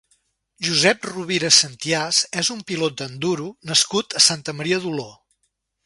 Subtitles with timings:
[0.67, 5.11] Josep Rovira Sentiás és un pilot d'enduro nascut a Santa Maria d'Oló.